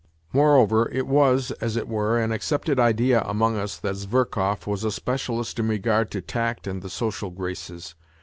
[0.33, 4.89] Moreover, it was, as it were, an accepted idea among us that Zverkov was a
[4.89, 7.93] specialist in regard to tact and the social graces.